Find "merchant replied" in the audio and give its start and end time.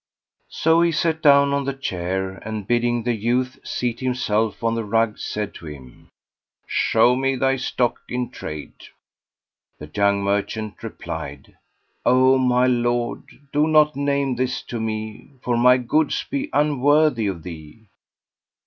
10.23-11.53